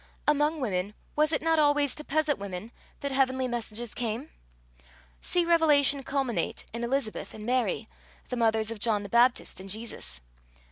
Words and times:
Among 0.27 0.59
women, 0.59 0.95
was 1.15 1.31
it 1.31 1.43
not 1.43 1.59
always 1.59 1.93
to 1.93 2.03
peasant 2.03 2.39
women 2.39 2.71
that 3.01 3.11
heavenly 3.11 3.47
messages 3.47 3.93
came? 3.93 4.31
See 5.21 5.45
revelation 5.45 6.01
culminate 6.01 6.65
in 6.73 6.83
Elizabeth 6.83 7.35
and 7.35 7.45
Mary, 7.45 7.87
the 8.29 8.35
mothers 8.35 8.71
of 8.71 8.79
John 8.79 9.03
the 9.03 9.09
Baptist 9.09 9.59
and 9.59 9.69
Jesus. 9.69 10.19